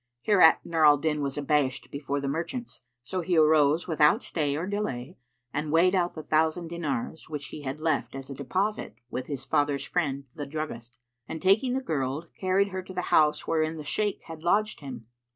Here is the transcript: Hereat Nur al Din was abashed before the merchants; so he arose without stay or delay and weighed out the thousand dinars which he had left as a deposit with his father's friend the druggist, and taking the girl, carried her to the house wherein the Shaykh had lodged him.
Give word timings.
Hereat 0.23 0.65
Nur 0.65 0.83
al 0.83 0.97
Din 0.97 1.21
was 1.21 1.37
abashed 1.37 1.91
before 1.91 2.19
the 2.19 2.27
merchants; 2.27 2.81
so 3.03 3.21
he 3.21 3.37
arose 3.37 3.87
without 3.87 4.23
stay 4.23 4.55
or 4.55 4.65
delay 4.65 5.15
and 5.53 5.71
weighed 5.71 5.93
out 5.93 6.15
the 6.15 6.23
thousand 6.23 6.69
dinars 6.69 7.29
which 7.29 7.49
he 7.49 7.61
had 7.61 7.79
left 7.79 8.15
as 8.15 8.27
a 8.27 8.33
deposit 8.33 8.95
with 9.11 9.27
his 9.27 9.45
father's 9.45 9.85
friend 9.85 10.23
the 10.33 10.47
druggist, 10.47 10.97
and 11.27 11.39
taking 11.39 11.73
the 11.75 11.81
girl, 11.81 12.27
carried 12.39 12.69
her 12.69 12.81
to 12.81 12.95
the 12.95 13.11
house 13.13 13.45
wherein 13.45 13.77
the 13.77 13.83
Shaykh 13.83 14.21
had 14.23 14.41
lodged 14.41 14.79
him. 14.79 15.05